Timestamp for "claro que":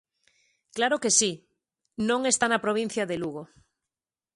0.77-1.11